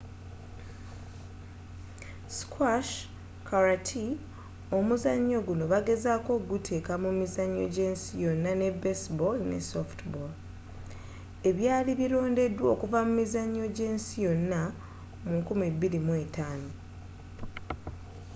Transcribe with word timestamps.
squash 2.39 2.91
karate 3.47 4.05
omuzannyo 4.77 5.37
guno 5.47 5.63
bagezaako 5.73 6.29
okuguteeka 6.33 6.93
mu 7.03 7.11
mizannyo 7.19 7.65
gy'ensi 7.75 8.11
yonna 8.25 8.51
ne 8.59 8.69
baseball 8.81 9.37
ne 9.51 9.59
softball 9.71 10.31
ebyali 11.49 11.91
birondeddwa 11.99 12.67
okuva 12.75 12.99
mu 13.07 13.13
mizannyo 13.19 13.65
gy'ensi 13.77 14.15
yonna 14.27 14.61
mu 15.29 15.37
2005 15.45 16.69